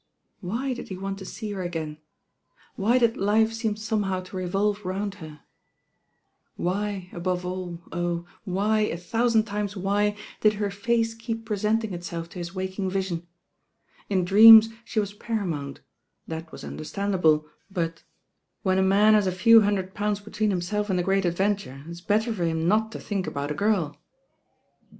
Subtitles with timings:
[0.39, 1.99] Why did he want to see her again?
[2.75, 5.41] Why did life seem somehow to revolve round her?
[6.55, 11.93] Why, above aU, oh I why, a thousand times why, did her face keep presenting
[11.93, 13.27] itself to his waking vision?
[14.09, 15.81] In dreams she was par amount,
[16.27, 18.01] that was understandable, but
[18.63, 22.01] ——"When a man has a few hundred pounds between himself and the Great Adventure, it's
[22.01, 23.95] better for him not to think about a girl."